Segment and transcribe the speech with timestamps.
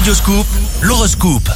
[0.00, 0.46] Radioscoop,
[0.80, 1.50] l'horoscope.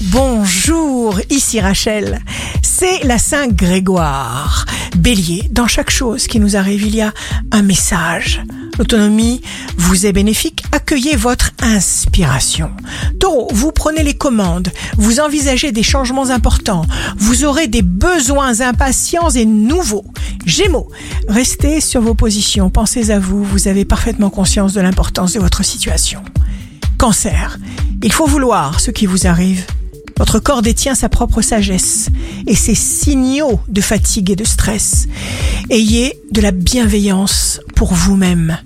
[0.00, 2.20] Bonjour, ici Rachel.
[2.62, 4.64] C'est la Saint Grégoire.
[4.96, 7.12] Bélier, dans chaque chose qui nous arrive, il y a
[7.50, 8.40] un message.
[8.78, 9.42] L'autonomie
[9.76, 12.70] vous est bénéfique, accueillez votre inspiration.
[13.20, 16.86] Taureau, vous prenez les commandes, vous envisagez des changements importants,
[17.18, 20.06] vous aurez des besoins impatients et nouveaux.
[20.46, 20.88] Gémeaux,
[21.28, 25.62] restez sur vos positions, pensez à vous, vous avez parfaitement conscience de l'importance de votre
[25.62, 26.22] situation.
[27.02, 27.58] Cancer,
[28.04, 29.66] il faut vouloir ce qui vous arrive.
[30.18, 32.10] Votre corps détient sa propre sagesse
[32.46, 35.08] et ses signaux de fatigue et de stress.
[35.68, 38.56] Ayez de la bienveillance pour vous-même.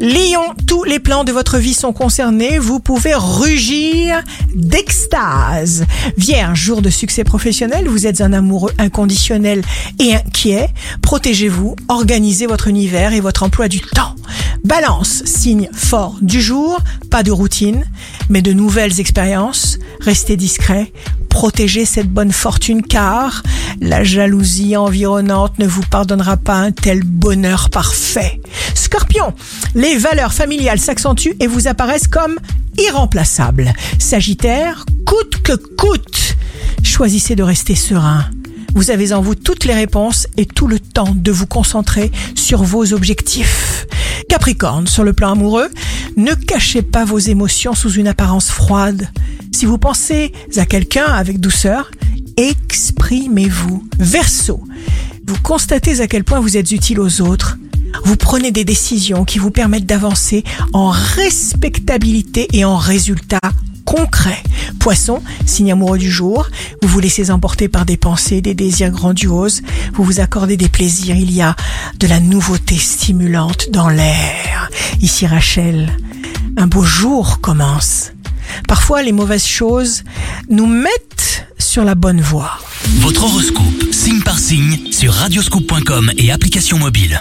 [0.00, 2.58] Lion, tous les plans de votre vie sont concernés.
[2.58, 4.22] Vous pouvez rugir
[4.54, 5.84] d'extase.
[6.16, 9.62] Vierge, jour de succès professionnel, vous êtes un amoureux inconditionnel
[10.00, 10.70] et inquiet.
[11.02, 14.16] Protégez-vous, organisez votre univers et votre emploi du temps.
[14.64, 16.78] Balance, signe fort du jour,
[17.10, 17.84] pas de routine,
[18.28, 19.78] mais de nouvelles expériences.
[20.00, 20.92] Restez discret,
[21.28, 23.42] protégez cette bonne fortune car
[23.80, 28.40] la jalousie environnante ne vous pardonnera pas un tel bonheur parfait.
[28.74, 29.34] Scorpion,
[29.74, 32.38] les valeurs familiales s'accentuent et vous apparaissent comme
[32.78, 33.72] irremplaçables.
[33.98, 36.36] Sagittaire, coûte que coûte,
[36.84, 38.26] choisissez de rester serein.
[38.74, 42.62] Vous avez en vous toutes les réponses et tout le temps de vous concentrer sur
[42.62, 43.86] vos objectifs.
[44.32, 45.68] Capricorne, sur le plan amoureux,
[46.16, 49.10] ne cachez pas vos émotions sous une apparence froide.
[49.52, 51.90] Si vous pensez à quelqu'un avec douceur,
[52.38, 53.86] exprimez-vous.
[53.98, 54.64] Verseau,
[55.26, 57.58] vous constatez à quel point vous êtes utile aux autres.
[58.04, 63.38] Vous prenez des décisions qui vous permettent d'avancer en respectabilité et en résultats
[63.84, 64.42] concrets.
[64.78, 66.48] Poisson, signe amoureux du jour,
[66.82, 69.62] vous vous laissez emporter par des pensées, des désirs grandioses,
[69.94, 71.56] vous vous accordez des plaisirs, il y a
[71.98, 74.70] de la nouveauté stimulante dans l'air.
[75.00, 75.96] Ici Rachel,
[76.56, 78.12] un beau jour commence.
[78.68, 80.04] Parfois les mauvaises choses
[80.48, 82.58] nous mettent sur la bonne voie.
[83.00, 87.20] Votre horoscope, signe par signe, sur radioscoop.com et application mobile.